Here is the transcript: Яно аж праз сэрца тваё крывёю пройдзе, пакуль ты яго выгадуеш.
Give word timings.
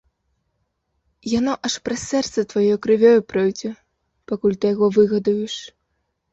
Яно 1.39 1.53
аж 1.69 1.75
праз 1.89 2.01
сэрца 2.13 2.45
тваё 2.55 2.75
крывёю 2.87 3.21
пройдзе, 3.35 3.69
пакуль 4.35 4.59
ты 4.61 4.75
яго 4.75 4.87
выгадуеш. 4.99 5.55